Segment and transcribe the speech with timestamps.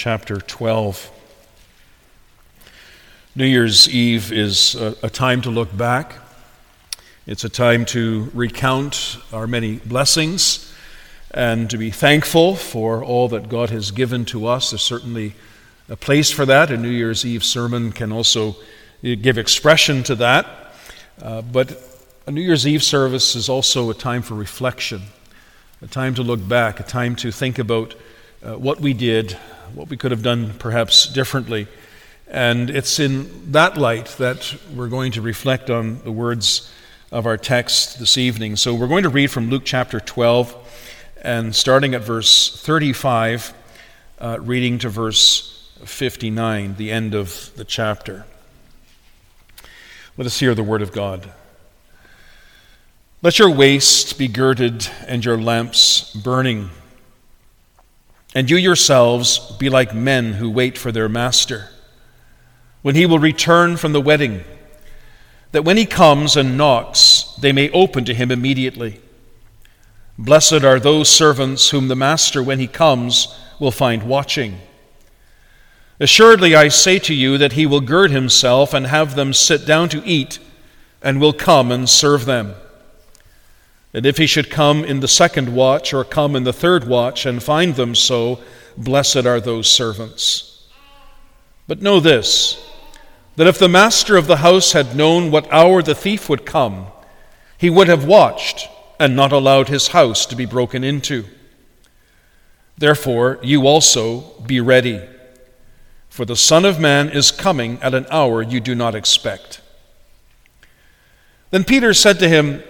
[0.00, 1.10] chapter 12.
[3.36, 6.14] New Year's Eve is a, a, time to look back.
[7.26, 10.72] It's a time to recount our many blessings
[11.32, 14.70] and to be thankful for all that God has given to us.
[14.70, 15.34] There's certainly
[15.90, 16.70] a place for that.
[16.70, 18.56] A New Year's Eve sermon can also
[19.02, 20.46] give expression to that.
[21.20, 21.78] Uh, but
[22.26, 25.02] a New Year's Eve service is also a time for reflection,
[25.82, 27.94] a time to look back, a time to think about
[28.42, 29.32] uh, what we did,
[29.74, 31.66] what we could have done perhaps differently.
[32.26, 36.72] And it's in that light that we're going to reflect on the words
[37.12, 38.56] of our text this evening.
[38.56, 40.56] So we're going to read from Luke chapter 12
[41.22, 43.52] and starting at verse 35,
[44.20, 48.24] uh, reading to verse 59, the end of the chapter.
[50.16, 51.32] Let us hear the word of God.
[53.22, 56.70] Let your waist be girded and your lamps burning.
[58.34, 61.68] And you yourselves be like men who wait for their master,
[62.82, 64.44] when he will return from the wedding,
[65.52, 69.00] that when he comes and knocks, they may open to him immediately.
[70.16, 74.60] Blessed are those servants whom the master, when he comes, will find watching.
[75.98, 79.88] Assuredly, I say to you that he will gird himself and have them sit down
[79.90, 80.38] to eat,
[81.02, 82.54] and will come and serve them.
[83.92, 87.26] And if he should come in the second watch or come in the third watch
[87.26, 88.40] and find them so,
[88.76, 90.68] blessed are those servants.
[91.66, 92.66] But know this
[93.36, 96.86] that if the master of the house had known what hour the thief would come,
[97.56, 98.68] he would have watched
[98.98, 101.24] and not allowed his house to be broken into.
[102.76, 105.00] Therefore, you also be ready,
[106.10, 109.62] for the Son of Man is coming at an hour you do not expect.
[111.50, 112.62] Then Peter said to him,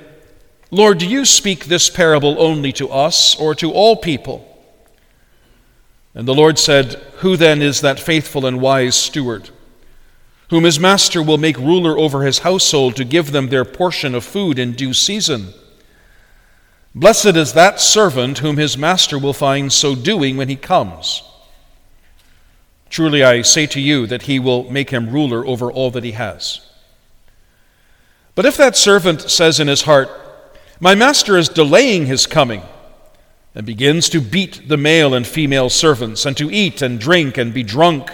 [0.71, 4.47] Lord, do you speak this parable only to us or to all people?
[6.15, 9.51] And the Lord said, Who then is that faithful and wise steward,
[10.49, 14.25] whom his master will make ruler over his household to give them their portion of
[14.25, 15.55] food in due season?
[16.95, 21.23] Blessed is that servant whom his master will find so doing when he comes.
[22.89, 26.13] Truly I say to you that he will make him ruler over all that he
[26.13, 26.61] has.
[28.35, 30.11] But if that servant says in his heart,
[30.81, 32.63] my master is delaying his coming
[33.55, 37.53] and begins to beat the male and female servants and to eat and drink and
[37.53, 38.11] be drunk.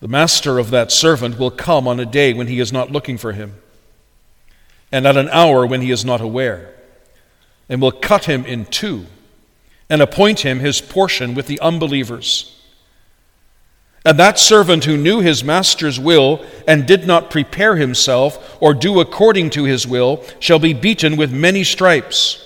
[0.00, 3.16] The master of that servant will come on a day when he is not looking
[3.16, 3.54] for him,
[4.92, 6.74] and at an hour when he is not aware,
[7.68, 9.06] and will cut him in two
[9.90, 12.57] and appoint him his portion with the unbelievers.
[14.08, 19.00] And that servant who knew his master's will and did not prepare himself or do
[19.00, 22.42] according to his will shall be beaten with many stripes.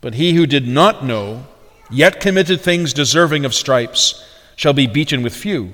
[0.00, 1.46] But he who did not know,
[1.88, 5.70] yet committed things deserving of stripes, shall be beaten with few.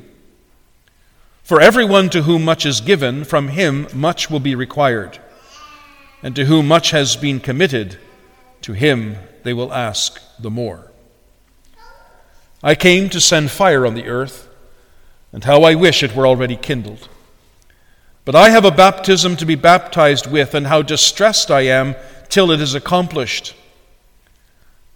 [1.43, 5.19] For everyone to whom much is given, from him much will be required.
[6.22, 7.97] And to whom much has been committed,
[8.61, 10.91] to him they will ask the more.
[12.65, 14.49] I came to send fire on the earth,
[15.33, 17.11] and how I wish it were already kindled.
[18.25, 21.95] But I have a baptism to be baptized with, and how distressed I am
[22.31, 23.55] till it is accomplished.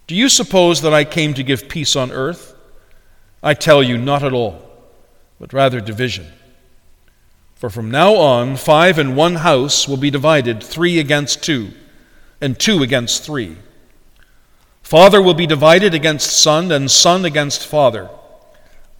[0.07, 2.57] Do you suppose that I came to give peace on earth?
[3.43, 4.63] I tell you, not at all,
[5.39, 6.27] but rather division.
[7.55, 11.73] For from now on, five in one house will be divided, three against two,
[12.41, 13.59] and two against three.
[14.89, 18.09] Father will be divided against son, and son against father.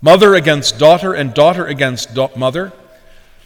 [0.03, 2.75] Mother against daughter, and daughter against do- mother.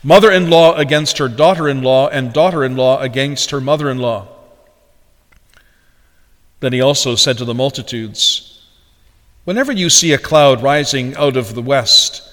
[0.02, 3.88] Mother in law against her daughter in law, and daughter in law against her mother
[3.88, 4.26] in law.
[6.58, 8.66] Then he also said to the multitudes,
[9.44, 12.28] Whenever you see a cloud rising out of the west,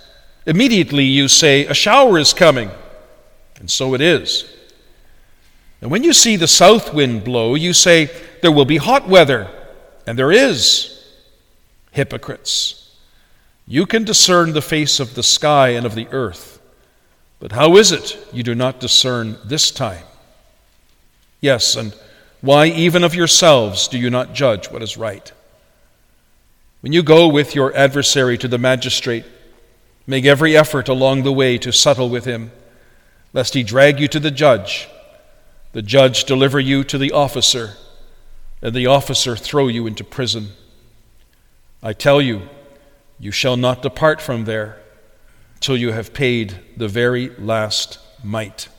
[0.47, 2.71] immediately you say, A shower is coming.
[3.59, 4.51] And so it is.
[5.81, 8.09] And when you see the south wind blow, you say,
[8.41, 9.55] There will be hot weather.
[10.09, 11.05] And there is
[11.91, 12.95] hypocrites.
[13.67, 16.59] You can discern the face of the sky and of the earth,
[17.39, 20.03] but how is it you do not discern this time?
[21.41, 21.93] Yes, and
[22.41, 25.31] why even of yourselves do you not judge what is right?
[26.81, 29.25] When you go with your adversary to the magistrate,
[30.07, 32.51] make every effort along the way to settle with him,
[33.31, 34.87] lest he drag you to the judge,
[35.73, 37.75] the judge deliver you to the officer
[38.61, 40.49] and the officer throw you into prison.
[41.81, 42.49] I tell you,
[43.19, 44.77] you shall not depart from there
[45.59, 48.69] till you have paid the very last mite.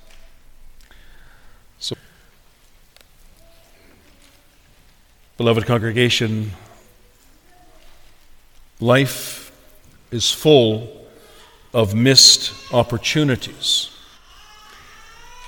[1.79, 1.97] So,
[5.37, 6.53] beloved congregation,
[8.81, 9.53] Life
[10.11, 11.07] is full
[11.75, 13.91] of missed opportunities.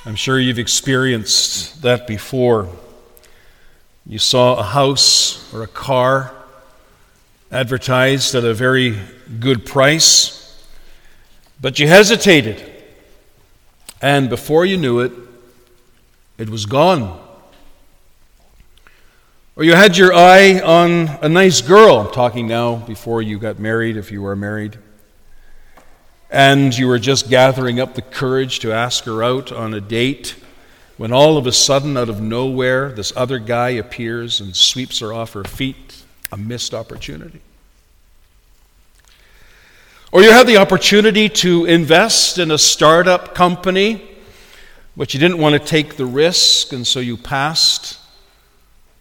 [0.05, 2.69] I'm sure you've experienced that before.
[4.07, 6.35] You saw a house or a car
[7.53, 8.99] advertised at a very
[9.39, 10.67] good price,
[11.61, 12.69] but you hesitated.
[14.01, 15.13] And before you knew it,
[16.37, 17.21] it was gone.
[19.55, 23.61] Or you had your eye on a nice girl, I'm talking now before you got
[23.61, 24.79] married, if you were married,
[26.31, 30.42] and you were just gathering up the courage to ask her out on a date,
[30.97, 35.13] when all of a sudden, out of nowhere, this other guy appears and sweeps her
[35.13, 36.03] off her feet.
[36.31, 37.43] A missed opportunity.
[40.13, 44.03] Or you had the opportunity to invest in a startup company,
[44.97, 47.99] but you didn't want to take the risk, and so you passed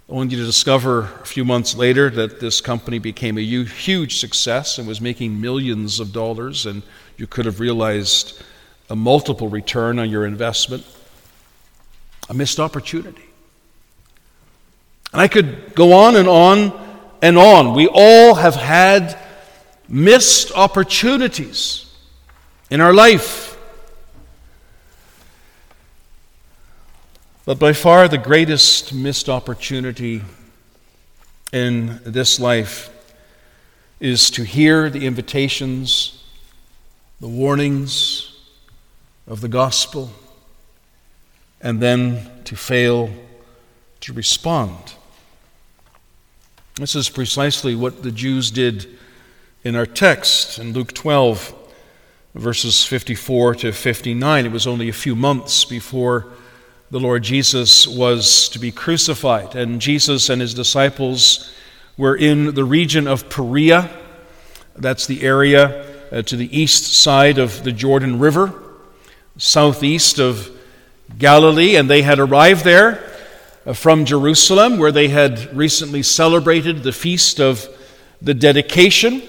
[0.09, 4.85] only to discover a few months later that this company became a huge success and
[4.85, 6.83] was making millions of dollars, and
[7.15, 8.41] you could have realized
[8.89, 10.85] a multiple return on your investment.
[12.31, 13.25] A missed opportunity.
[15.12, 16.72] And I could go on and on
[17.22, 17.74] and on.
[17.74, 19.19] We all have had
[19.89, 21.94] missed opportunities
[22.69, 23.57] in our life.
[27.44, 30.22] But by far the greatest missed opportunity
[31.51, 32.89] in this life
[34.00, 36.24] is to hear the invitations,
[37.19, 38.33] the warnings
[39.28, 40.13] of the gospel,
[41.61, 43.09] and then to fail
[44.01, 44.95] to respond.
[46.75, 48.87] This is precisely what the Jews did
[49.63, 51.53] in our text in Luke 12,
[52.33, 54.45] verses 54 to 59.
[54.45, 56.27] It was only a few months before
[56.89, 59.55] the Lord Jesus was to be crucified.
[59.55, 61.53] And Jesus and his disciples
[61.97, 63.89] were in the region of Perea.
[64.75, 68.53] That's the area uh, to the east side of the Jordan River,
[69.37, 70.49] southeast of
[71.17, 71.75] Galilee.
[71.75, 73.03] And they had arrived there
[73.65, 77.67] uh, from Jerusalem, where they had recently celebrated the feast of
[78.21, 79.21] the dedication.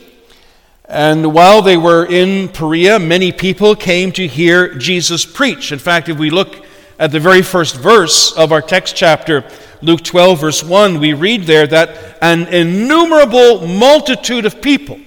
[0.85, 5.73] And while they were in Perea, many people came to hear Jesus preach.
[5.73, 6.65] In fact, if we look
[6.99, 9.45] at the very first verse of our text chapter,
[9.81, 15.01] Luke 12, verse 1, we read there that an innumerable multitude of people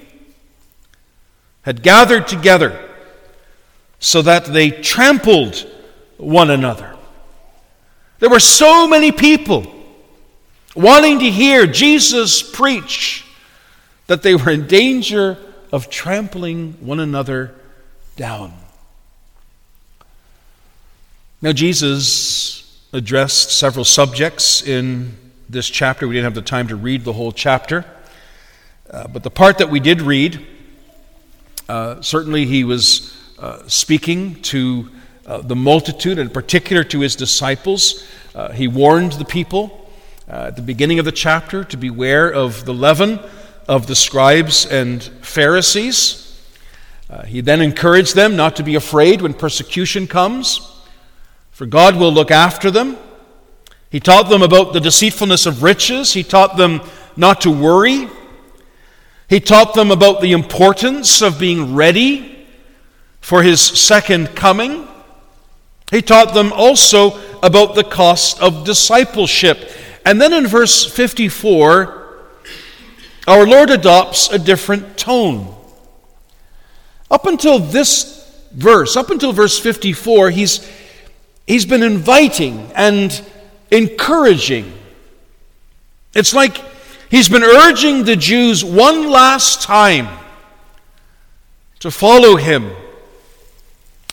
[1.61, 2.79] had gathered together
[3.99, 5.65] so that they trampled
[6.17, 6.95] one another.
[8.19, 9.71] There were so many people
[10.75, 13.25] wanting to hear Jesus preach
[14.07, 15.37] that they were in danger
[15.71, 17.55] of trampling one another
[18.15, 18.53] down.
[21.41, 25.17] Now, Jesus addressed several subjects in
[25.49, 26.07] this chapter.
[26.07, 27.85] We didn't have the time to read the whole chapter.
[28.89, 30.45] Uh, but the part that we did read,
[31.67, 34.89] uh, certainly he was uh, speaking to
[35.25, 38.03] uh, the multitude, in particular to his disciples.
[38.33, 39.89] Uh, he warned the people
[40.29, 43.19] uh, at the beginning of the chapter to beware of the leaven
[43.67, 46.21] of the scribes and Pharisees.
[47.25, 50.71] he then encouraged them not to be afraid when persecution comes
[51.55, 52.97] for God will look after them.
[53.89, 56.11] He taught them about the deceitfulness of riches.
[56.11, 56.81] He taught them
[57.15, 58.09] not to worry.
[59.29, 62.45] He taught them about the importance of being ready
[63.21, 64.85] for his second coming.
[65.95, 69.71] He taught them also about the cost of discipleship.
[70.05, 72.03] And then in verse 54,
[73.27, 75.55] our Lord adopts a different tone.
[77.09, 80.69] Up until this verse, up until verse 54, he's
[81.47, 83.23] He's been inviting and
[83.69, 84.73] encouraging.
[86.13, 86.57] It's like
[87.09, 90.07] he's been urging the Jews one last time
[91.79, 92.71] to follow him.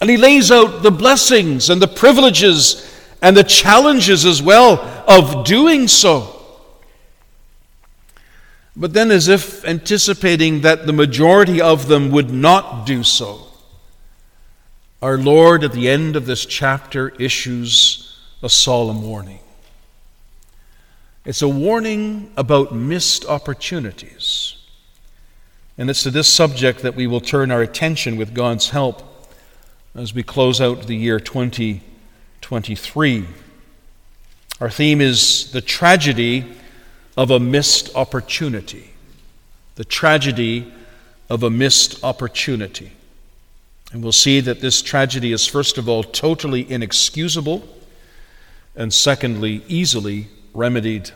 [0.02, 2.92] And he lays out the blessings and the privileges
[3.23, 6.42] and the challenges as well of doing so.
[8.75, 13.47] But then, as if anticipating that the majority of them would not do so,
[15.00, 19.38] our Lord, at the end of this chapter, issues a solemn warning.
[21.25, 24.56] It's a warning about missed opportunities.
[25.78, 29.11] And it's to this subject that we will turn our attention with God's help
[29.95, 33.27] as we close out the year 2023.
[34.61, 36.47] Our theme is the tragedy
[37.17, 38.91] of a missed opportunity.
[39.75, 40.73] The tragedy
[41.29, 42.93] of a missed opportunity.
[43.93, 47.69] And we'll see that this tragedy is, first of all, totally inexcusable,
[48.75, 51.11] and secondly, easily remedied.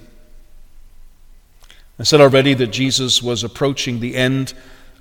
[1.99, 4.53] I said already that Jesus was approaching the end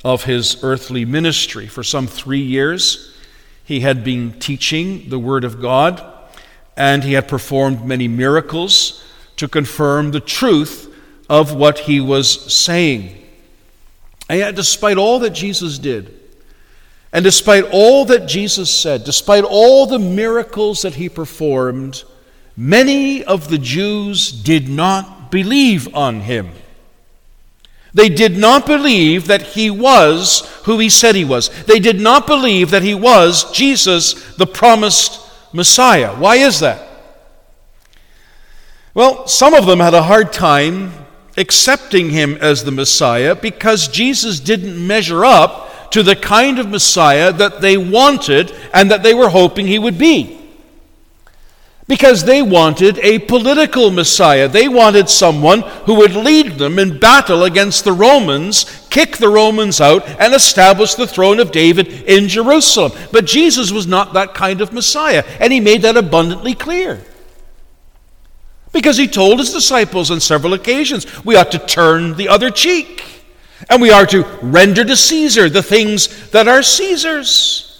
[0.05, 1.67] of his earthly ministry.
[1.67, 3.14] For some three years,
[3.65, 6.01] he had been teaching the Word of God,
[6.77, 9.03] and he had performed many miracles
[9.37, 10.93] to confirm the truth
[11.29, 13.23] of what he was saying.
[14.29, 16.19] And yet, despite all that Jesus did,
[17.11, 22.03] and despite all that Jesus said, despite all the miracles that he performed,
[22.55, 26.51] many of the Jews did not believe on him.
[27.95, 31.47] They did not believe that he was who he said he was.
[31.63, 35.21] They did not believe that he was Jesus, the promised
[35.53, 36.13] Messiah.
[36.13, 36.85] Why is that?
[38.93, 40.91] Well, some of them had a hard time
[41.37, 47.31] accepting him as the Messiah because Jesus didn't measure up to the kind of Messiah
[47.31, 50.44] that they wanted and that they were hoping he would be
[51.87, 54.47] because they wanted a political Messiah.
[54.47, 59.79] They wanted someone who would lead them in battle against the Romans, kick the Romans
[59.79, 62.91] out, and establish the throne of David in Jerusalem.
[63.11, 67.03] But Jesus was not that kind of Messiah, and he made that abundantly clear.
[68.71, 73.03] Because he told his disciples on several occasions we ought to turn the other cheek,
[73.69, 77.74] and we are to render to Caesar the things that are Caesar's.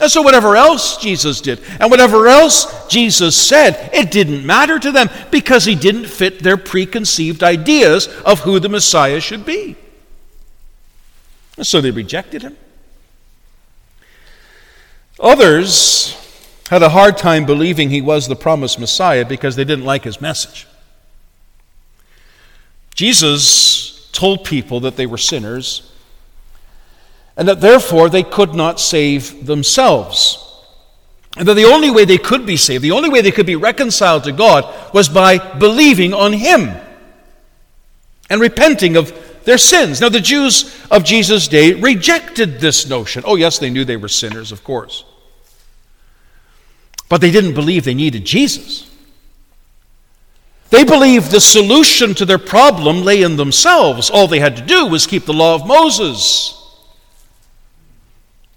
[0.00, 4.90] And so, whatever else Jesus did and whatever else Jesus said, it didn't matter to
[4.90, 9.76] them because he didn't fit their preconceived ideas of who the Messiah should be.
[11.56, 12.56] And so they rejected him.
[15.20, 16.20] Others
[16.70, 20.20] had a hard time believing he was the promised Messiah because they didn't like his
[20.20, 20.66] message.
[22.94, 25.92] Jesus told people that they were sinners
[27.36, 30.40] and that therefore they could not save themselves.
[31.36, 33.56] And that the only way they could be saved, the only way they could be
[33.56, 36.70] reconciled to God, was by believing on Him
[38.30, 39.12] and repenting of
[39.44, 40.00] their sins.
[40.00, 43.24] Now, the Jews of Jesus' day rejected this notion.
[43.26, 45.04] Oh, yes, they knew they were sinners, of course.
[47.08, 48.90] But they didn't believe they needed Jesus.
[50.70, 54.08] They believed the solution to their problem lay in themselves.
[54.08, 56.63] All they had to do was keep the law of Moses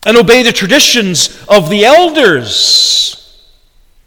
[0.07, 3.13] and obey the traditions of the elders.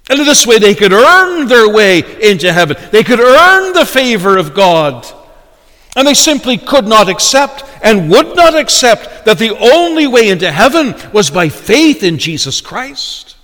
[0.08, 2.78] And in this way, they could earn their way into heaven.
[2.90, 5.06] They could earn the favor of God.
[5.94, 10.50] And they simply could not accept and would not accept that the only way into
[10.50, 13.36] heaven was by faith in Jesus Christ.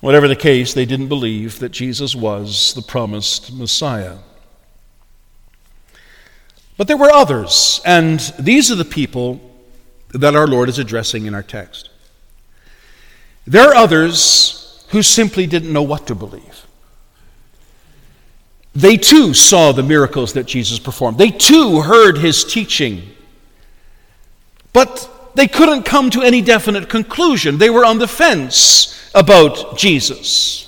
[0.00, 4.18] Whatever the case, they didn't believe that Jesus was the promised Messiah.
[6.76, 9.53] But there were others, and these are the people
[10.14, 11.90] that our Lord is addressing in our text.
[13.46, 16.66] There are others who simply didn't know what to believe.
[18.74, 23.10] They too saw the miracles that Jesus performed, they too heard his teaching.
[24.72, 27.58] But they couldn't come to any definite conclusion.
[27.58, 30.63] They were on the fence about Jesus.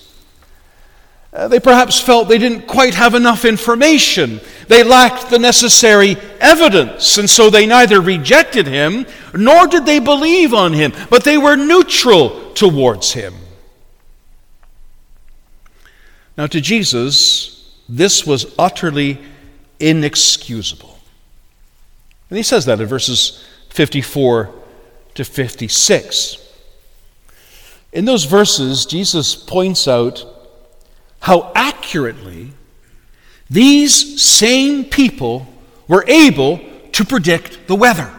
[1.36, 4.40] Uh, they perhaps felt they didn't quite have enough information.
[4.68, 10.54] They lacked the necessary evidence, and so they neither rejected him nor did they believe
[10.54, 13.34] on him, but they were neutral towards him.
[16.38, 19.18] Now, to Jesus, this was utterly
[19.78, 20.98] inexcusable.
[22.30, 24.54] And he says that in verses 54
[25.16, 26.38] to 56.
[27.92, 30.24] In those verses, Jesus points out
[31.20, 32.52] how accurately
[33.48, 35.46] these same people
[35.88, 36.60] were able
[36.92, 38.12] to predict the weather.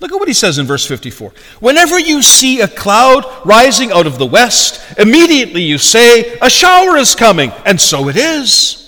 [0.00, 1.32] Look at what he says in verse 54.
[1.58, 6.96] Whenever you see a cloud rising out of the west, immediately you say, A shower
[6.96, 8.84] is coming, and so it is.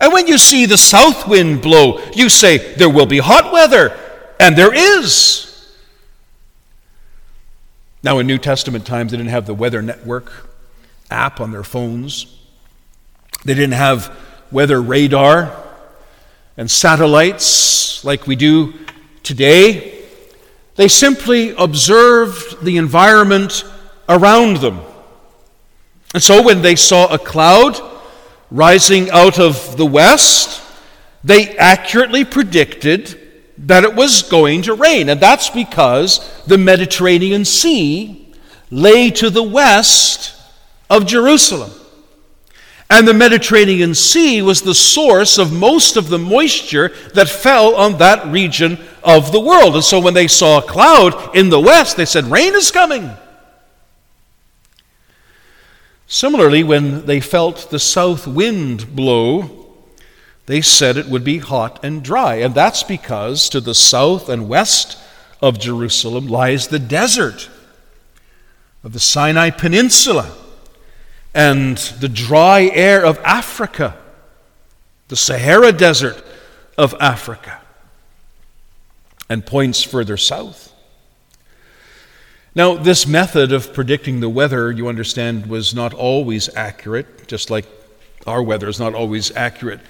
[0.00, 3.98] And when you see the south wind blow, you say, There will be hot weather,
[4.38, 5.48] and there is.
[8.04, 10.51] Now, in New Testament times, they didn't have the weather network
[11.12, 12.26] app on their phones.
[13.44, 14.16] They didn't have
[14.50, 15.56] weather radar
[16.56, 18.74] and satellites like we do
[19.22, 20.04] today.
[20.76, 23.64] They simply observed the environment
[24.08, 24.80] around them.
[26.14, 27.80] And so when they saw a cloud
[28.50, 30.62] rising out of the west,
[31.24, 33.18] they accurately predicted
[33.58, 35.08] that it was going to rain.
[35.08, 38.34] And that's because the Mediterranean Sea
[38.70, 40.34] lay to the west
[40.92, 41.70] of Jerusalem.
[42.90, 47.96] And the Mediterranean Sea was the source of most of the moisture that fell on
[47.96, 49.74] that region of the world.
[49.74, 53.10] And so when they saw a cloud in the west, they said, Rain is coming.
[56.06, 59.72] Similarly, when they felt the south wind blow,
[60.44, 62.34] they said it would be hot and dry.
[62.34, 64.98] And that's because to the south and west
[65.40, 67.48] of Jerusalem lies the desert
[68.84, 70.36] of the Sinai Peninsula
[71.34, 73.96] and the dry air of Africa,
[75.08, 76.22] the Sahara Desert
[76.76, 77.60] of Africa,
[79.28, 80.72] and points further south.
[82.54, 87.64] Now, this method of predicting the weather, you understand, was not always accurate, just like
[88.26, 89.80] our weather is not always accurate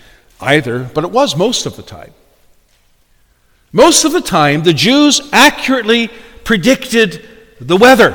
[0.41, 2.13] either, but it was most of the time.
[3.73, 6.09] Most of the time, the Jews accurately
[6.45, 7.29] predicted
[7.61, 8.15] the weather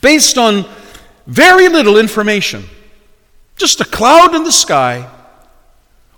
[0.00, 0.64] based on
[1.26, 2.64] very little information.
[3.56, 5.08] Just a cloud in the sky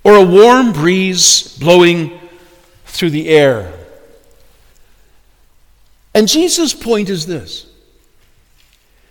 [0.02, 2.20] or a warm breeze blowing
[2.86, 3.72] through the air.
[6.14, 7.66] And Jesus' point is this.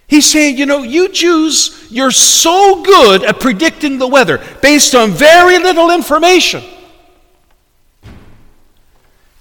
[0.07, 5.11] He's saying, you know, you Jews, you're so good at predicting the weather based on
[5.11, 6.63] very little information.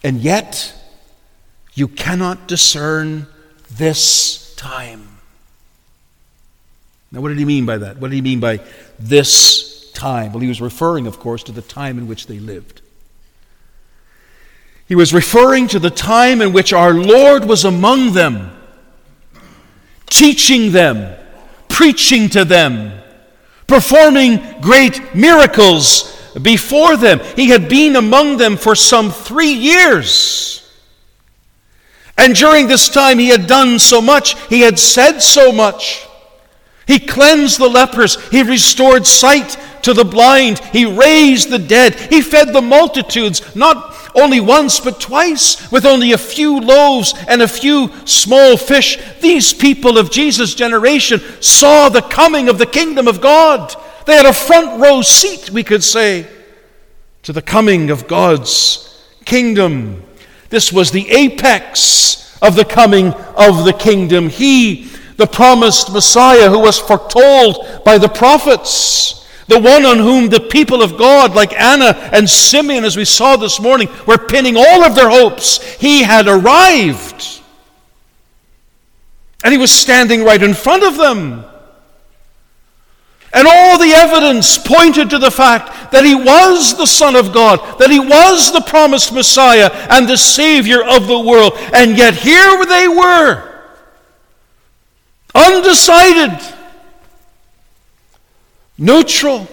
[0.02, 0.74] And yet,
[1.74, 3.26] you cannot discern
[3.70, 5.11] this time.
[7.12, 7.98] Now, what did he mean by that?
[7.98, 8.60] What did he mean by
[8.98, 10.32] this time?
[10.32, 12.80] Well, he was referring, of course, to the time in which they lived.
[14.88, 18.50] He was referring to the time in which our Lord was among them,
[20.06, 21.18] teaching them,
[21.68, 22.98] preaching to them,
[23.66, 27.20] performing great miracles before them.
[27.36, 30.58] He had been among them for some three years.
[32.16, 36.06] And during this time, he had done so much, he had said so much.
[36.92, 38.22] He cleansed the lepers.
[38.28, 40.58] He restored sight to the blind.
[40.58, 41.94] He raised the dead.
[41.94, 47.40] He fed the multitudes, not only once, but twice, with only a few loaves and
[47.40, 48.98] a few small fish.
[49.22, 53.74] These people of Jesus' generation saw the coming of the kingdom of God.
[54.04, 56.26] They had a front row seat, we could say,
[57.22, 60.02] to the coming of God's kingdom.
[60.50, 64.28] This was the apex of the coming of the kingdom.
[64.28, 70.40] He the promised Messiah who was foretold by the prophets, the one on whom the
[70.40, 74.84] people of God, like Anna and Simeon, as we saw this morning, were pinning all
[74.84, 75.62] of their hopes.
[75.74, 77.40] He had arrived.
[79.44, 81.44] And he was standing right in front of them.
[83.34, 87.78] And all the evidence pointed to the fact that he was the Son of God,
[87.78, 91.54] that he was the promised Messiah and the Savior of the world.
[91.72, 93.51] And yet here they were
[95.34, 96.38] undecided,
[98.78, 99.48] neutral,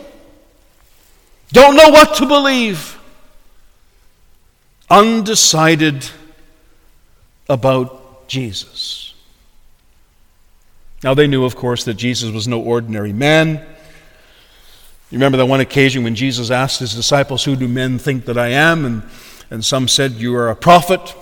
[1.52, 3.00] don't know what to believe,
[4.90, 6.06] undecided
[7.48, 9.14] about Jesus.
[11.04, 13.66] Now, they knew, of course, that Jesus was no ordinary man.
[15.10, 18.38] You remember that one occasion when Jesus asked his disciples, Who do men think that
[18.38, 18.86] I am?
[18.86, 19.04] And,
[19.50, 21.16] and some said, You are a prophet,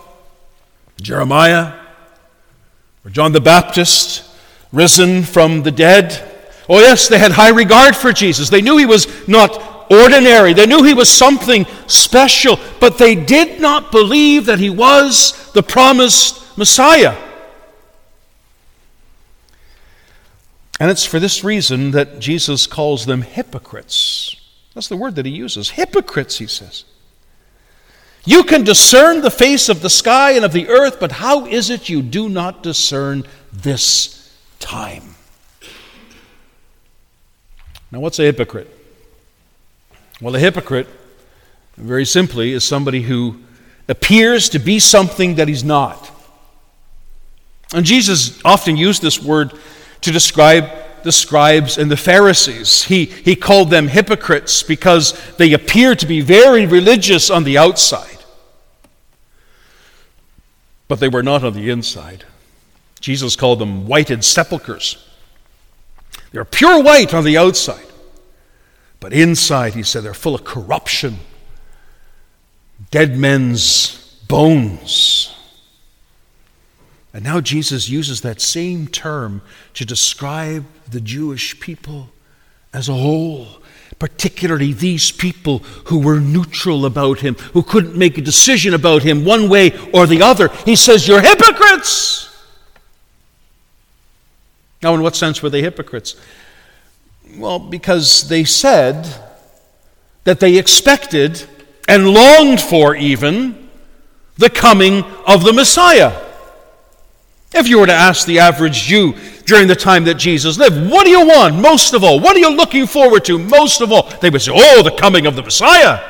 [1.00, 1.74] Jeremiah,
[3.06, 4.27] or John the Baptist
[4.72, 6.24] risen from the dead.
[6.70, 8.50] Oh, yes, they had high regard for Jesus.
[8.50, 13.62] They knew he was not ordinary, they knew he was something special, but they did
[13.62, 17.16] not believe that he was the promised Messiah.
[20.80, 24.36] And it's for this reason that Jesus calls them hypocrites.
[24.76, 25.72] That's the word that he uses.
[25.72, 26.84] Hypocrites, he says.
[28.26, 31.70] You can discern the face of the sky and of the earth, but how is
[31.70, 34.27] it you do not discern this
[34.60, 35.16] time.
[37.92, 38.70] Now, what's a hypocrite?
[40.22, 40.88] Well, a hypocrite,
[41.78, 43.40] very simply, is somebody who
[43.88, 46.12] appears to be something that he's not.
[47.74, 49.54] And Jesus often used this word
[50.02, 50.70] to describe
[51.04, 52.84] the scribes and the Pharisees.
[52.84, 58.18] He, he called them hypocrites because they appear to be very religious on the outside,
[60.88, 62.26] but they were not on the inside.
[63.00, 65.04] Jesus called them whited sepulchres.
[66.32, 67.86] They're pure white on the outside,
[69.00, 71.18] but inside, he said, they're full of corruption,
[72.92, 75.34] dead men's bones.
[77.14, 79.42] And now Jesus uses that same term
[79.74, 82.10] to describe the Jewish people
[82.74, 83.48] as a whole,
[83.98, 89.26] particularly these people who were neutral about him, who couldn't make a decision about him
[89.26, 90.50] one way or the other.
[90.66, 92.27] He says, You're hypocrites!
[94.82, 96.16] Now, in what sense were they hypocrites?
[97.36, 99.08] Well, because they said
[100.24, 101.46] that they expected
[101.88, 103.70] and longed for even
[104.38, 106.26] the coming of the Messiah.
[107.54, 110.92] If you were to ask the average Jew during the time that Jesus lived.
[110.92, 112.20] What do you want most of all?
[112.20, 114.10] What are you looking forward to most of all?
[114.20, 116.04] They would say, Oh, the coming of the Messiah.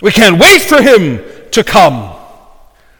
[0.00, 2.14] We can't wait for him to come.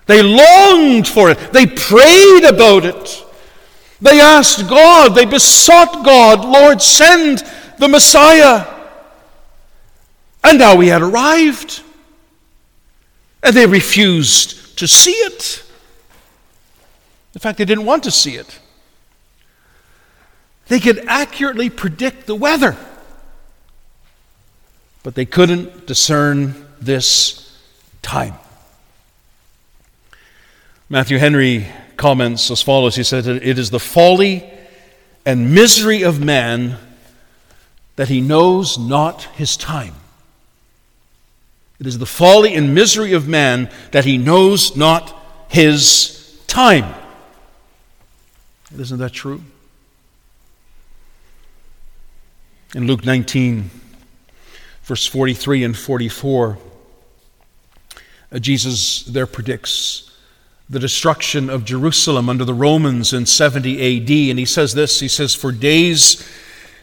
[0.07, 3.25] They longed for it, they prayed about it.
[4.01, 7.43] They asked God, they besought God, Lord, send
[7.79, 8.67] the Messiah.
[10.45, 11.83] And now he had arrived.
[13.43, 15.65] And they refused to see it.
[17.35, 18.59] In fact, they didn't want to see it.
[20.69, 22.77] They could accurately predict the weather,
[25.03, 27.59] but they couldn't discern this
[28.03, 28.35] time.
[30.91, 31.67] Matthew Henry
[31.99, 34.51] comments as follows He said, It is the folly
[35.27, 36.79] and misery of man
[37.97, 39.95] that he knows not his time.
[41.79, 45.15] It is the folly and misery of man that he knows not
[45.49, 46.95] his time.
[48.77, 49.43] Isn't that true?
[52.75, 53.71] In Luke 19,
[54.83, 56.59] verse 43 and 44,
[58.31, 60.08] uh, Jesus there predicts
[60.71, 64.11] the destruction of Jerusalem under the Romans in 70 AD.
[64.31, 66.29] And he says this He says, For days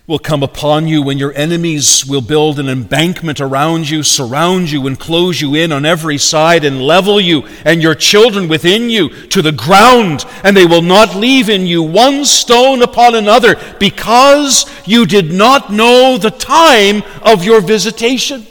[0.07, 4.85] will come upon you when your enemies will build an embankment around you, surround you,
[4.85, 9.09] and close you in on every side, and level you and your children within you
[9.27, 14.65] to the ground, and they will not leave in you one stone upon another, because
[14.85, 18.45] you did not know the time of your visitation.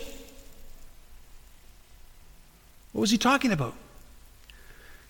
[2.93, 3.75] What was he talking about?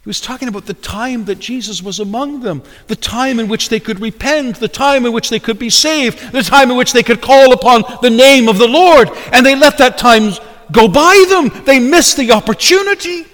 [0.04, 3.70] He was talking about the time that Jesus was among them, the time in which
[3.70, 6.92] they could repent, the time in which they could be saved, the time in which
[6.92, 9.08] they could call upon the name of the Lord.
[9.32, 10.32] And they let that time
[10.70, 11.64] go by them.
[11.64, 13.24] They missed the opportunity.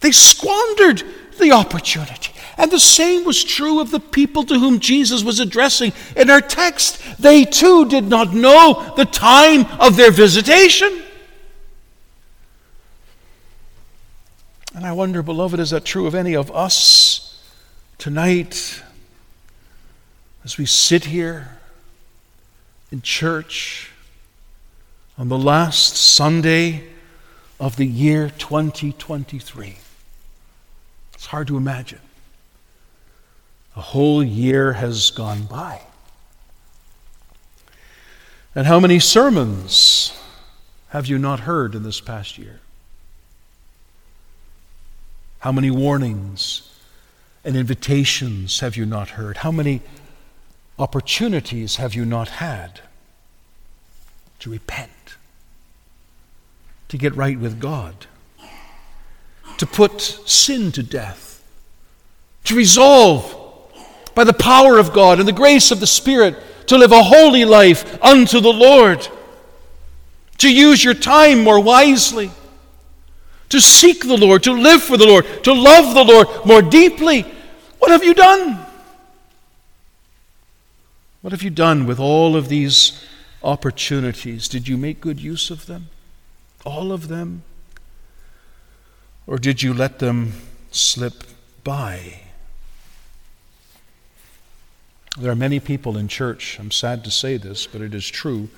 [0.00, 1.02] They squandered
[1.38, 2.32] the opportunity.
[2.56, 6.40] And the same was true of the people to whom Jesus was addressing in our
[6.40, 7.02] text.
[7.18, 11.02] They too did not know the time of their visitation.
[14.74, 17.38] And I wonder, beloved, is that true of any of us
[17.98, 18.82] tonight
[20.44, 21.58] as we sit here
[22.90, 23.90] in church
[25.18, 26.84] on the last Sunday
[27.60, 29.76] of the year 2023?
[31.12, 32.00] It's hard to imagine.
[33.76, 35.82] A whole year has gone by.
[38.54, 40.18] And how many sermons
[40.88, 42.61] have you not heard in this past year?
[45.42, 46.70] How many warnings
[47.44, 49.38] and invitations have you not heard?
[49.38, 49.82] How many
[50.78, 52.78] opportunities have you not had
[54.38, 55.16] to repent,
[56.86, 58.06] to get right with God,
[59.56, 61.42] to put sin to death,
[62.44, 63.36] to resolve
[64.14, 66.36] by the power of God and the grace of the Spirit
[66.68, 69.08] to live a holy life unto the Lord,
[70.38, 72.30] to use your time more wisely?
[73.52, 77.26] To seek the Lord, to live for the Lord, to love the Lord more deeply.
[77.80, 78.64] What have you done?
[81.20, 83.04] What have you done with all of these
[83.42, 84.48] opportunities?
[84.48, 85.90] Did you make good use of them?
[86.64, 87.42] All of them?
[89.26, 90.32] Or did you let them
[90.70, 91.22] slip
[91.62, 92.22] by?
[95.18, 98.48] There are many people in church, I'm sad to say this, but it is true.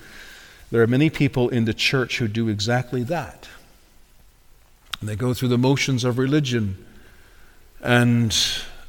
[0.71, 3.49] There are many people in the church who do exactly that.
[5.05, 6.83] And they go through the motions of religion
[7.79, 8.35] and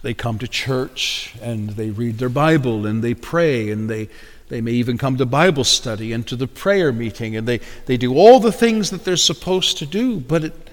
[0.01, 4.09] they come to church and they read their Bible and they pray and they,
[4.49, 7.99] they may even come to Bible study and to the prayer meeting and they, they
[7.99, 10.71] do all the things that they're supposed to do, but it,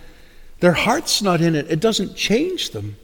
[0.62, 1.70] their heart's not in it.
[1.70, 2.96] It doesn't change them.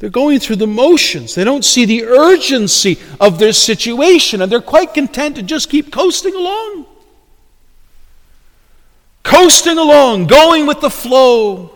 [0.00, 1.36] They're going through the motions.
[1.36, 5.92] They don't see the urgency of their situation and they're quite content to just keep
[5.92, 6.86] coasting along
[9.44, 11.70] coasting along, going with the flow,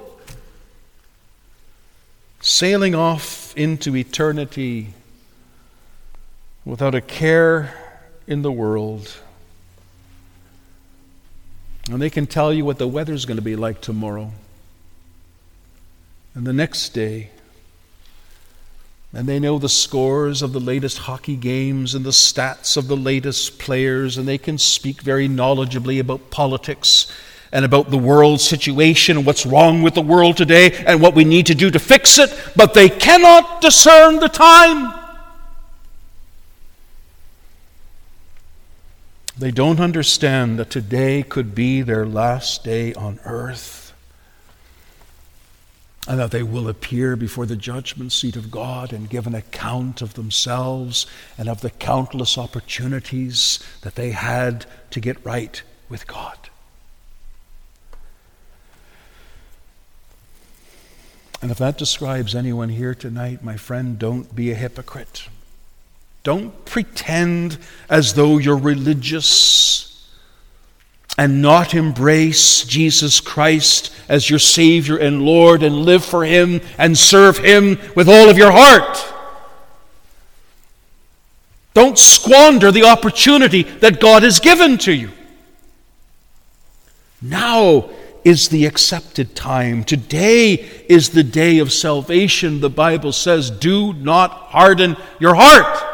[2.40, 4.88] sailing off into eternity
[6.64, 7.74] without a care
[8.26, 9.14] in the world.
[11.90, 14.32] And they can tell you what the weather's going to be like tomorrow
[16.34, 17.28] and the next day.
[19.12, 22.96] And they know the scores of the latest hockey games and the stats of the
[22.96, 27.12] latest players, and they can speak very knowledgeably about politics
[27.52, 31.24] and about the world situation and what's wrong with the world today and what we
[31.24, 34.94] need to do to fix it, but they cannot discern the time.
[39.38, 43.84] They don't understand that today could be their last day on earth.
[46.08, 50.00] and that they will appear before the judgment seat of God and give an account
[50.00, 51.06] of themselves
[51.36, 56.47] and of the countless opportunities that they had to get right with God.
[61.40, 65.28] And if that describes anyone here tonight, my friend, don't be a hypocrite.
[66.24, 69.88] Don't pretend as though you're religious
[71.16, 76.98] and not embrace Jesus Christ as your Savior and Lord and live for Him and
[76.98, 79.14] serve Him with all of your heart.
[81.74, 85.10] Don't squander the opportunity that God has given to you.
[87.22, 87.90] Now
[88.24, 89.84] is the accepted time.
[89.84, 90.54] Today
[90.88, 92.60] is the day of salvation.
[92.60, 95.84] The Bible says, Do not harden your heart.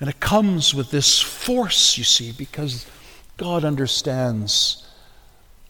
[0.00, 2.86] And it comes with this force, you see, because
[3.36, 4.88] God understands.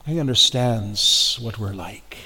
[0.05, 2.17] He understands what we're like.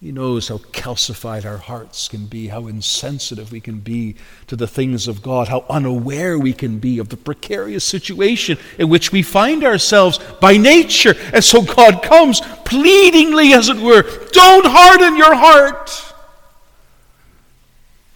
[0.00, 4.66] He knows how calcified our hearts can be, how insensitive we can be to the
[4.66, 9.22] things of God, how unaware we can be of the precarious situation in which we
[9.22, 11.14] find ourselves by nature.
[11.32, 15.90] And so God comes pleadingly, as it were, don't harden your heart.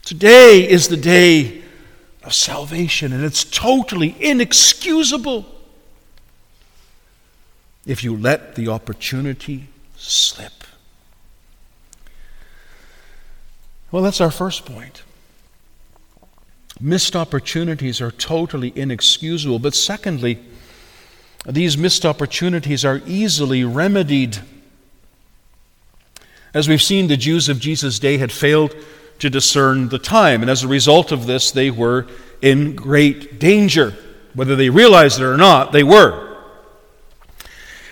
[0.04, 1.62] Today is the day
[2.22, 5.46] of salvation, and it's totally inexcusable
[7.86, 10.59] if you let the opportunity slip.
[13.92, 15.02] Well, that's our first point.
[16.80, 19.58] Missed opportunities are totally inexcusable.
[19.58, 20.38] But secondly,
[21.46, 24.38] these missed opportunities are easily remedied.
[26.54, 28.74] As we've seen, the Jews of Jesus' day had failed
[29.18, 30.40] to discern the time.
[30.42, 32.06] And as a result of this, they were
[32.40, 33.94] in great danger.
[34.34, 36.28] Whether they realized it or not, they were.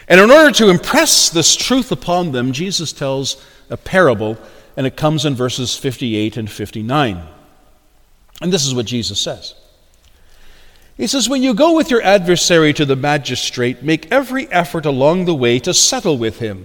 [0.09, 4.39] And in order to impress this truth upon them, Jesus tells a parable,
[4.79, 7.23] and it comes in verses 58 and 59.
[8.41, 9.55] And this is what Jesus says.
[10.97, 15.27] He says, When you go with your adversary to the magistrate, make every effort along
[15.27, 16.65] the way to settle with him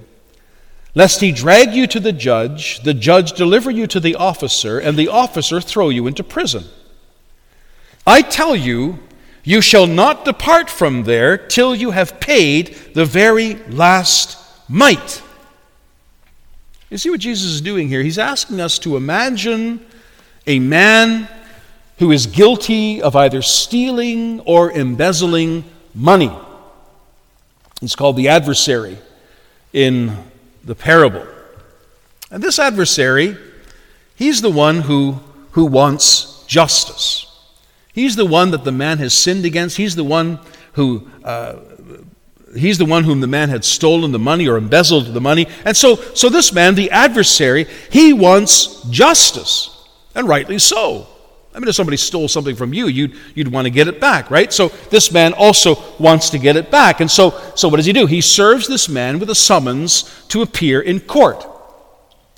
[0.95, 4.97] lest he drag you to the judge, the judge deliver you to the officer, and
[4.97, 6.65] the officer throw you into prison.
[8.06, 8.99] I tell you,
[9.43, 14.38] you shall not depart from there till you have paid the very last
[14.69, 15.22] mite.
[16.93, 18.03] You see what Jesus is doing here?
[18.03, 19.84] He's asking us to imagine
[20.45, 21.27] a man
[21.97, 25.63] who is guilty of either stealing or embezzling
[25.95, 26.32] money.
[27.82, 28.99] He's called the adversary
[29.73, 30.15] in
[30.63, 31.25] the parable.
[32.29, 33.38] And this adversary,
[34.13, 35.19] he's the one who,
[35.53, 37.25] who wants justice.
[37.91, 39.77] He's the one that the man has sinned against.
[39.77, 40.38] He's the one
[40.73, 41.56] who uh,
[42.55, 45.47] he's the one whom the man had stolen the money or embezzled the money.
[45.65, 51.07] And so, so this man, the adversary, he wants justice, and rightly so.
[51.55, 54.31] I mean, if somebody stole something from you, you'd, you'd want to get it back,
[54.31, 54.51] right?
[54.51, 56.99] So this man also wants to get it back.
[56.99, 58.07] And so, so what does he do?
[58.07, 61.45] He serves this man with a summons to appear in court.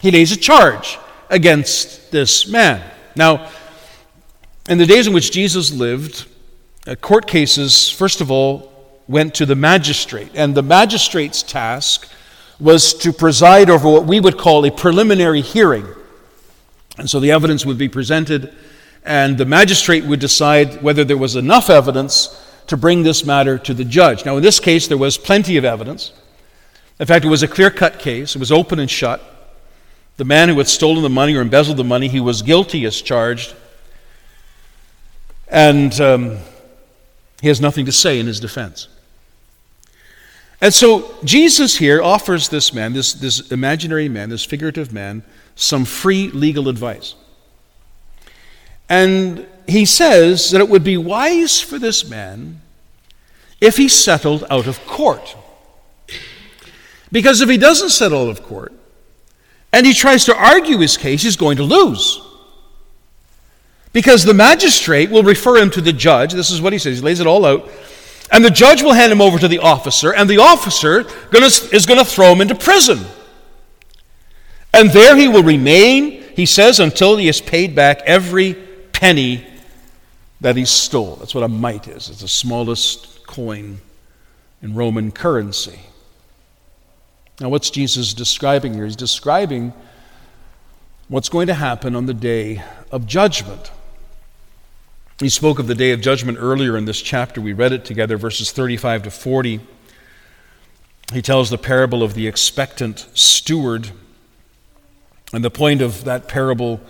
[0.01, 0.97] He lays a charge
[1.29, 2.83] against this man.
[3.15, 3.49] Now,
[4.67, 6.27] in the days in which Jesus lived,
[6.85, 8.74] uh, court cases, first of all,
[9.07, 10.31] went to the magistrate.
[10.33, 12.09] And the magistrate's task
[12.59, 15.85] was to preside over what we would call a preliminary hearing.
[16.97, 18.53] And so the evidence would be presented
[19.05, 23.73] and the magistrate would decide whether there was enough evidence to bring this matter to
[23.73, 24.25] the judge.
[24.25, 26.11] Now, in this case, there was plenty of evidence.
[26.99, 29.21] In fact, it was a clear cut case, it was open and shut.
[30.17, 32.99] The man who had stolen the money or embezzled the money, he was guilty as
[33.01, 33.53] charged.
[35.49, 36.37] And um,
[37.41, 38.87] he has nothing to say in his defense.
[40.65, 45.21] And so Jesus here offers this man, this, this imaginary man, this figurative man,
[45.53, 47.13] some free legal advice.
[48.89, 52.61] And he says that it would be wise for this man
[53.61, 55.37] if he settled out of court.
[57.11, 58.73] Because if he doesn't settle out of court
[59.71, 62.19] and he tries to argue his case, he's going to lose.
[63.93, 66.33] Because the magistrate will refer him to the judge.
[66.33, 66.97] This is what he says.
[66.97, 67.69] He lays it all out.
[68.35, 71.85] And the judge will hand him over to the officer, and the officer gonna, is
[71.85, 72.99] going to throw him into prison.
[74.73, 78.55] And there he will remain, he says, until he has paid back every
[78.91, 79.47] penny
[80.41, 81.15] that he stole.
[81.15, 82.09] That's what a mite is.
[82.09, 83.77] It's the smallest coin
[84.61, 85.79] in Roman currency.
[87.39, 88.83] Now, what's Jesus describing here?
[88.83, 89.71] He's describing
[91.07, 93.71] what's going to happen on the day of judgment.
[95.19, 97.39] He spoke of the day of judgment earlier in this chapter.
[97.39, 99.61] We read it together, verses 35 to 40.
[101.13, 103.91] he tells the parable of the expectant steward.
[105.31, 106.81] And the point of that parable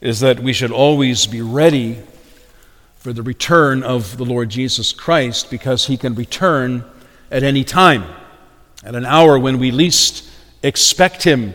[0.00, 1.98] is that we should always be ready
[2.96, 6.84] for the return of the Lord Jesus Christ because he can return
[7.30, 8.06] at any time,
[8.82, 10.26] at an hour when we least
[10.62, 11.52] expect him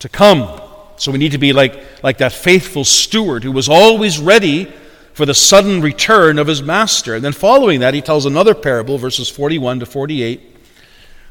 [0.00, 0.60] to come.
[0.98, 4.70] So we need to be like, like that faithful steward who was always ready
[5.16, 7.14] for the sudden return of his master.
[7.14, 10.54] And then following that, he tells another parable, verses 41 to 48,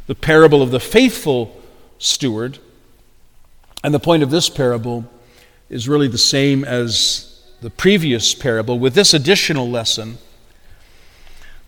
[0.08, 1.62] the parable of the faithful
[2.00, 2.58] steward.
[3.84, 5.06] And the point of this parable
[5.70, 10.18] is really the same as the previous parable, with this additional lesson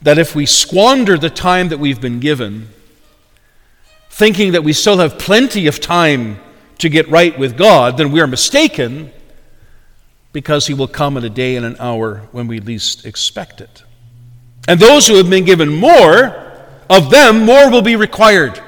[0.02, 2.70] that if we squander the time that we've been given,
[4.10, 6.40] thinking that we still have plenty of time
[6.80, 9.14] to get right with God, then we are mistaken
[10.34, 13.84] because He will come at a day and an hour when we least expect it.
[14.68, 16.36] And those who have been given more,
[16.90, 18.62] of them more will be required.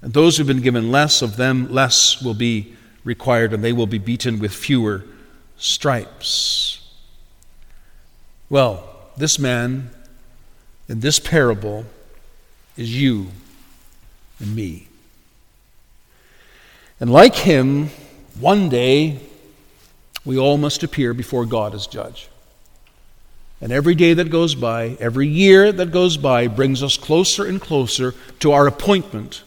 [0.00, 3.72] And those who have been given less, of them less will be required, and they
[3.72, 5.04] will be beaten with fewer
[5.56, 6.80] stripes.
[8.48, 9.90] Well, this man
[10.88, 11.84] in this parable
[12.76, 13.28] is you
[14.38, 14.88] and me.
[17.00, 17.90] And like him,
[18.38, 19.20] one day
[20.28, 22.28] we all must appear before God as judge.
[23.62, 27.58] And every day that goes by, every year that goes by, brings us closer and
[27.58, 29.42] closer to our appointment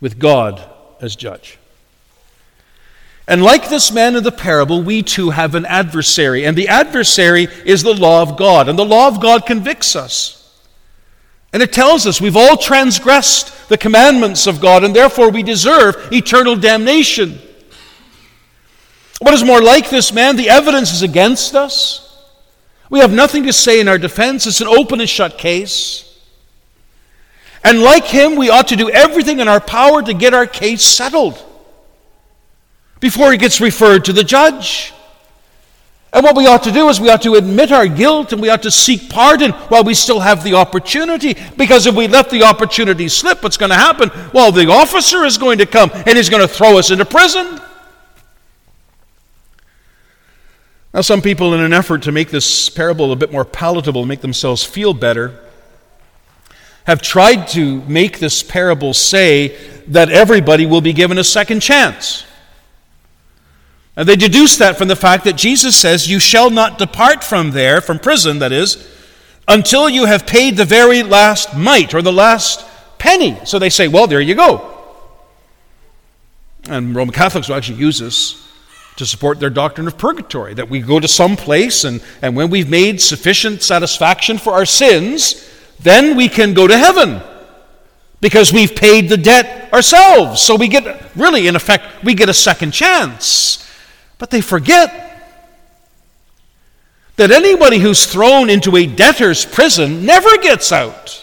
[0.00, 0.60] with God
[1.00, 1.56] as judge.
[3.28, 6.44] And like this man in the parable, we too have an adversary.
[6.44, 8.68] And the adversary is the law of God.
[8.68, 10.60] And the law of God convicts us.
[11.52, 16.12] And it tells us we've all transgressed the commandments of God, and therefore we deserve
[16.12, 17.40] eternal damnation.
[19.20, 20.36] What is more like this man?
[20.36, 22.06] The evidence is against us.
[22.88, 24.46] We have nothing to say in our defense.
[24.46, 26.06] It's an open and shut case.
[27.62, 30.82] And like him, we ought to do everything in our power to get our case
[30.82, 31.44] settled
[32.98, 34.94] before he gets referred to the judge.
[36.12, 38.48] And what we ought to do is we ought to admit our guilt and we
[38.48, 41.36] ought to seek pardon while we still have the opportunity.
[41.58, 44.10] Because if we let the opportunity slip, what's going to happen?
[44.32, 47.60] Well, the officer is going to come and he's going to throw us into prison.
[50.92, 54.22] Now, some people, in an effort to make this parable a bit more palatable, make
[54.22, 55.38] themselves feel better,
[56.84, 62.24] have tried to make this parable say that everybody will be given a second chance.
[63.94, 67.52] And they deduce that from the fact that Jesus says, You shall not depart from
[67.52, 68.88] there, from prison, that is,
[69.46, 72.64] until you have paid the very last mite or the last
[72.98, 73.38] penny.
[73.44, 74.76] So they say, Well, there you go.
[76.68, 78.49] And Roman Catholics will actually use this
[78.96, 82.50] to support their doctrine of purgatory that we go to some place, and, and when
[82.50, 85.48] we've made sufficient satisfaction for our sins,
[85.78, 87.22] then we can go to heaven
[88.20, 90.42] because we've paid the debt ourselves.
[90.42, 93.66] So we get, really, in effect, we get a second chance.
[94.18, 95.06] But they forget
[97.16, 101.19] that anybody who's thrown into a debtor's prison never gets out.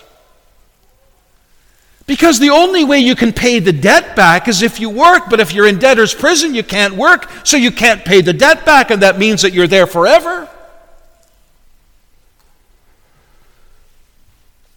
[2.08, 5.42] Because the only way you can pay the debt back is if you work, but
[5.42, 8.90] if you're in debtor's prison, you can't work, so you can't pay the debt back,
[8.90, 10.50] and that means that you're there forever.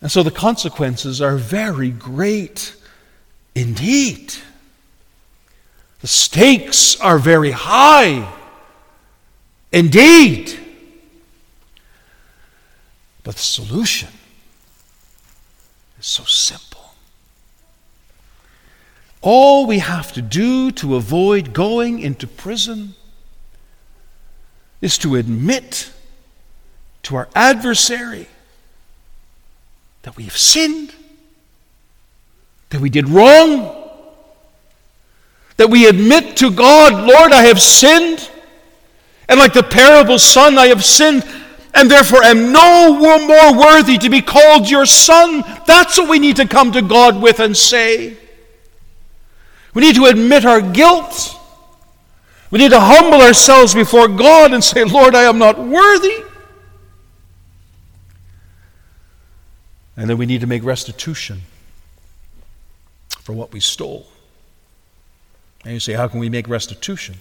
[0.03, 2.75] And so the consequences are very great
[3.55, 4.35] indeed.
[6.01, 8.29] The stakes are very high
[9.71, 10.59] indeed.
[13.23, 14.09] But the solution
[16.01, 16.70] is so simple.
[19.23, 22.95] All we have to do to avoid going into prison
[24.81, 25.93] is to admit
[27.03, 28.29] to our adversary
[30.03, 30.95] that we have sinned,
[32.71, 33.81] that we did wrong
[35.61, 38.31] that we admit to God, Lord, I have sinned.
[39.29, 41.23] And like the parable son, I have sinned,
[41.75, 45.45] and therefore am no more worthy to be called your son.
[45.67, 48.17] That's what we need to come to God with and say.
[49.75, 51.37] We need to admit our guilt.
[52.51, 56.25] We need to humble ourselves before God and say, Lord, I am not worthy.
[59.97, 61.43] And then we need to make restitution
[63.21, 64.07] for what we stole.
[65.65, 67.17] And you say, how can we make restitution?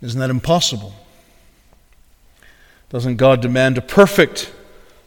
[0.00, 0.94] Isn't that impossible?
[2.90, 4.52] Doesn't God demand a perfect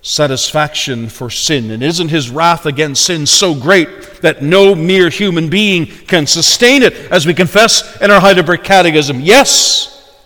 [0.01, 1.71] satisfaction for sin?
[1.71, 6.83] And isn't his wrath against sin so great that no mere human being can sustain
[6.83, 9.19] it, as we confess in our Heidelberg Catechism?
[9.21, 10.17] Yes,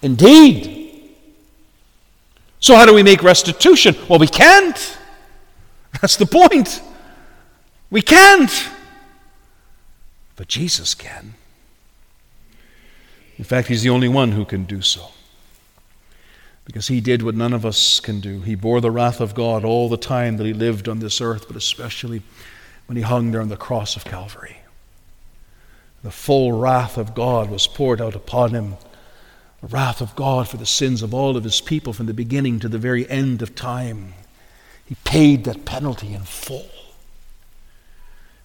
[0.00, 0.80] indeed.
[2.60, 3.96] So, how do we make restitution?
[4.08, 4.98] Well, we can't.
[6.00, 6.80] That's the point.
[7.90, 8.68] We can't.
[10.36, 11.34] But Jesus can.
[13.36, 15.10] In fact, He's the only one who can do so.
[16.64, 18.40] Because He did what none of us can do.
[18.40, 21.46] He bore the wrath of God all the time that He lived on this earth,
[21.46, 22.22] but especially
[22.86, 24.58] when He hung there on the cross of Calvary.
[26.02, 28.76] The full wrath of God was poured out upon Him.
[29.60, 32.58] The wrath of God for the sins of all of His people from the beginning
[32.60, 34.14] to the very end of time.
[34.84, 36.68] He paid that penalty in full.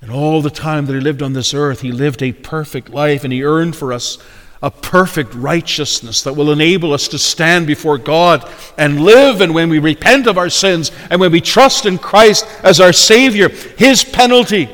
[0.02, 3.24] And all the time that he lived on this earth, he lived a perfect life
[3.24, 4.18] and he earned for us
[4.62, 9.42] a perfect righteousness that will enable us to stand before God and live.
[9.42, 12.94] And when we repent of our sins and when we trust in Christ as our
[12.94, 14.70] Savior, his penalty,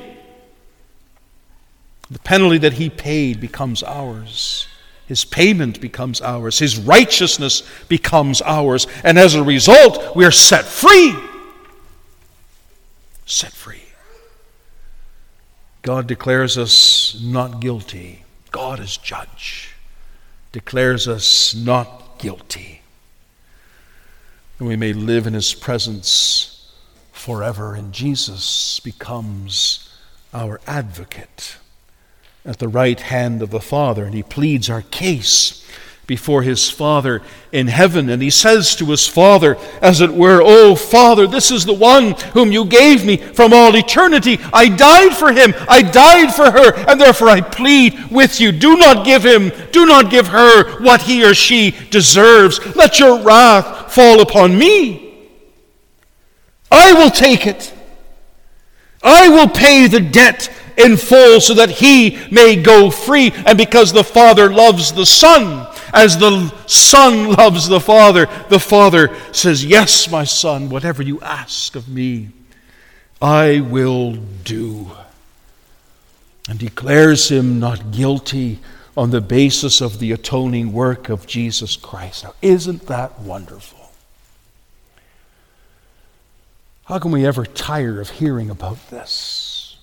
[2.09, 4.67] the penalty that he paid, becomes ours.
[5.07, 6.59] His payment becomes ours.
[6.59, 8.87] His righteousness becomes ours.
[9.03, 11.13] And as a result, we are set free.
[13.25, 13.83] Set free.
[15.81, 18.23] God declares us not guilty.
[18.53, 19.71] God as judge
[20.53, 22.81] declares us not guilty.
[24.59, 26.71] And we may live in his presence
[27.11, 27.73] forever.
[27.73, 29.89] And Jesus becomes
[30.33, 31.57] our advocate
[32.45, 35.65] at the right hand of the Father, and he pleads our case
[36.05, 38.09] before his Father in heaven.
[38.09, 42.11] And he says to his Father, as it were, Oh, Father, this is the one
[42.33, 44.39] whom you gave me from all eternity.
[44.51, 48.51] I died for him, I died for her, and therefore I plead with you.
[48.51, 52.75] Do not give him, do not give her what he or she deserves.
[52.75, 55.29] Let your wrath fall upon me.
[56.71, 57.71] I will take it.
[59.03, 63.31] I will pay the debt in full so that he may go free.
[63.45, 69.15] And because the Father loves the Son, as the Son loves the Father, the Father
[69.31, 72.29] says, Yes, my Son, whatever you ask of me,
[73.21, 74.91] I will do.
[76.49, 78.59] And declares him not guilty
[78.97, 82.25] on the basis of the atoning work of Jesus Christ.
[82.25, 83.91] Now, isn't that wonderful?
[86.85, 89.77] How can we ever tire of hearing about this?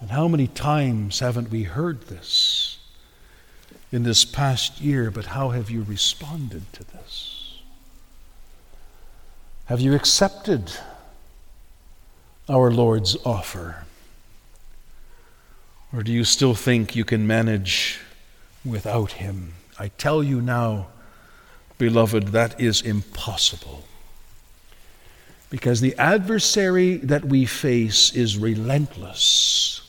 [0.00, 2.53] And how many times haven't we heard this?
[3.94, 7.60] In this past year, but how have you responded to this?
[9.66, 10.72] Have you accepted
[12.48, 13.84] our Lord's offer?
[15.92, 18.00] Or do you still think you can manage
[18.64, 19.54] without Him?
[19.78, 20.88] I tell you now,
[21.78, 23.84] beloved, that is impossible.
[25.50, 29.83] Because the adversary that we face is relentless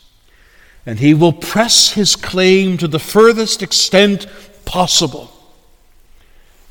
[0.85, 4.27] and he will press his claim to the furthest extent
[4.65, 5.31] possible.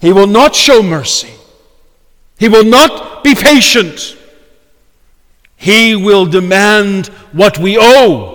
[0.01, 1.33] He will not show mercy.
[2.39, 4.17] He will not be patient.
[5.57, 8.35] He will demand what we owe.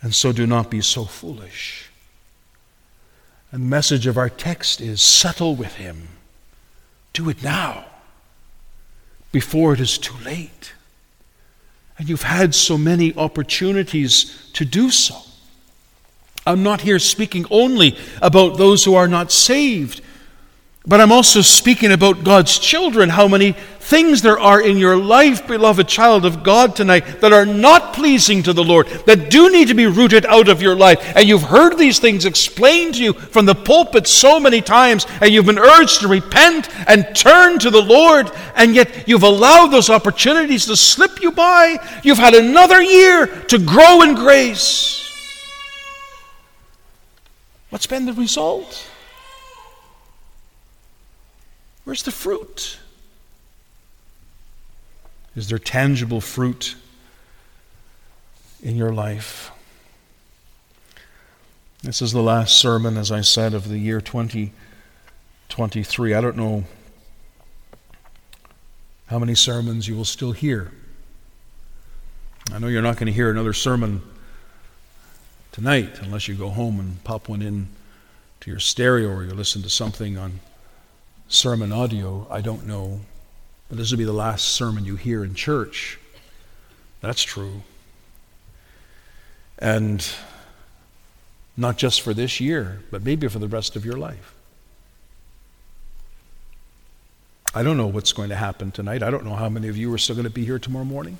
[0.00, 1.90] And so do not be so foolish.
[3.52, 6.08] And the message of our text is settle with him.
[7.12, 7.86] Do it now,
[9.32, 10.72] before it is too late.
[11.98, 15.16] And you've had so many opportunities to do so.
[16.46, 20.00] I'm not here speaking only about those who are not saved,
[20.86, 25.46] but I'm also speaking about God's children, how many things there are in your life,
[25.46, 29.68] beloved child of God, tonight that are not pleasing to the Lord, that do need
[29.68, 31.00] to be rooted out of your life.
[31.16, 35.32] And you've heard these things explained to you from the pulpit so many times, and
[35.32, 39.90] you've been urged to repent and turn to the Lord, and yet you've allowed those
[39.90, 41.78] opportunities to slip you by.
[42.04, 45.02] You've had another year to grow in grace.
[47.70, 48.88] What's been the result?
[51.86, 52.78] Where's the fruit?
[55.36, 56.74] Is there tangible fruit
[58.60, 59.52] in your life?
[61.84, 66.12] This is the last sermon, as I said, of the year 2023.
[66.12, 66.64] I don't know
[69.06, 70.72] how many sermons you will still hear.
[72.52, 74.02] I know you're not going to hear another sermon
[75.52, 77.68] tonight unless you go home and pop one in
[78.40, 80.40] to your stereo or you listen to something on
[81.28, 83.00] SermonAudio, I don't know.
[83.68, 85.98] But this will be the last sermon you hear in church.
[87.00, 87.62] That's true.
[89.58, 90.06] And
[91.56, 94.34] not just for this year, but maybe for the rest of your life.
[97.54, 99.02] I don't know what's going to happen tonight.
[99.02, 101.16] I don't know how many of you are still going to be here tomorrow morning.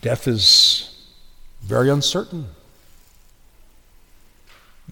[0.00, 1.06] Death is
[1.62, 2.48] very uncertain.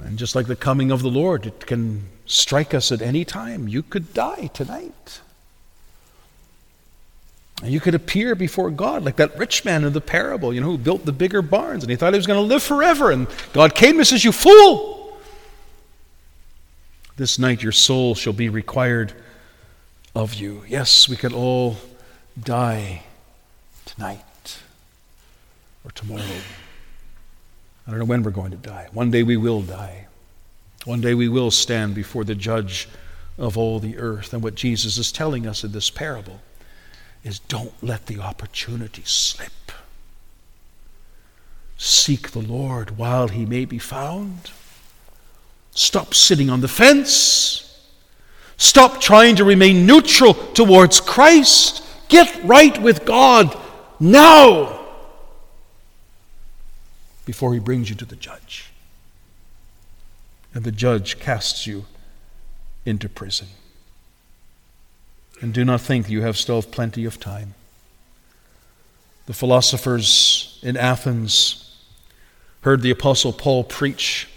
[0.03, 3.69] And just like the coming of the Lord, it can strike us at any time.
[3.69, 5.21] You could die tonight.
[7.63, 10.67] And you could appear before God like that rich man in the parable, you know,
[10.67, 13.11] who built the bigger barns and he thought he was going to live forever.
[13.11, 15.19] And God came and says, You fool!
[17.17, 19.15] This night your soul shall be required
[20.15, 20.65] of you.
[20.69, 21.79] Yes, we could all
[22.39, 23.05] die
[23.87, 24.59] tonight
[25.83, 26.23] or tomorrow.
[27.87, 28.89] I don't know when we're going to die.
[28.93, 30.07] One day we will die.
[30.85, 32.89] One day we will stand before the judge
[33.39, 34.33] of all the earth.
[34.33, 36.41] And what Jesus is telling us in this parable
[37.23, 39.53] is don't let the opportunity slip.
[41.77, 44.51] Seek the Lord while he may be found.
[45.73, 47.63] Stop sitting on the fence.
[48.57, 51.83] Stop trying to remain neutral towards Christ.
[52.09, 53.57] Get right with God
[54.01, 54.86] now
[57.27, 58.71] before he brings you to the judge.
[60.55, 61.85] And the judge casts you
[62.87, 63.49] into prison.
[65.43, 67.55] And do not think you have still plenty of time.
[69.27, 71.77] The philosophers in Athens
[72.63, 74.29] heard the Apostle Paul preach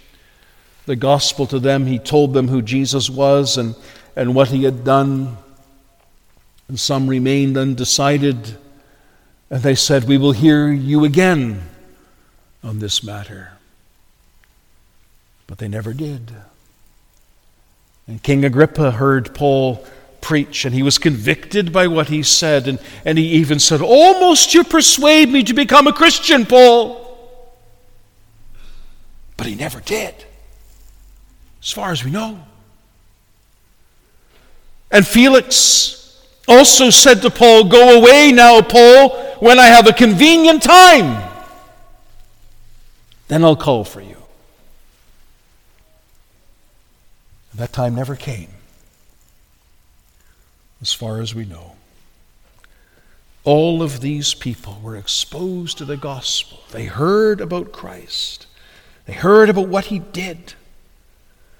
[0.84, 1.86] the gospel to them.
[1.86, 3.76] He told them who Jesus was and,
[4.16, 5.38] and what he had done.
[6.68, 8.58] And some remained undecided.
[9.48, 11.69] And they said, We will hear you again
[12.62, 13.52] on this matter.
[15.46, 16.32] But they never did.
[18.06, 19.84] And King Agrippa heard Paul
[20.20, 22.68] preach, and he was convicted by what he said.
[22.68, 26.98] And, and he even said, Almost you persuade me to become a Christian, Paul.
[29.36, 30.14] But he never did,
[31.62, 32.38] as far as we know.
[34.90, 40.62] And Felix also said to Paul, Go away now, Paul, when I have a convenient
[40.62, 41.29] time.
[43.30, 44.16] Then I'll call for you.
[47.54, 48.48] That time never came,
[50.82, 51.76] as far as we know.
[53.44, 56.58] All of these people were exposed to the gospel.
[56.72, 58.48] They heard about Christ,
[59.06, 60.54] they heard about what he did.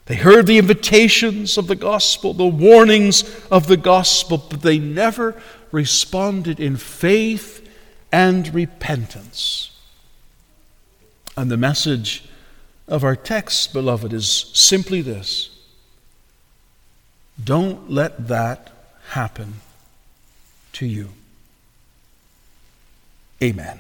[0.07, 5.41] They heard the invitations of the gospel, the warnings of the gospel, but they never
[5.71, 7.65] responded in faith
[8.11, 9.70] and repentance.
[11.37, 12.25] And the message
[12.89, 15.51] of our text, beloved, is simply this
[17.43, 18.71] don't let that
[19.09, 19.55] happen
[20.75, 21.11] to you.
[23.43, 23.79] Amen.